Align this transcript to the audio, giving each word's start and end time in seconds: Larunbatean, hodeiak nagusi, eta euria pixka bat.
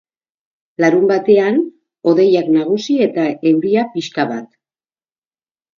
Larunbatean, 0.83 1.59
hodeiak 2.13 2.49
nagusi, 2.57 2.99
eta 3.09 3.29
euria 3.53 3.87
pixka 3.95 4.31
bat. 4.35 4.53